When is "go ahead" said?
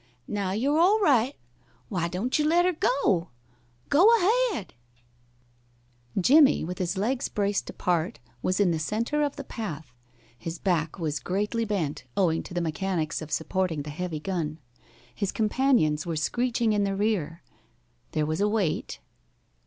3.89-4.73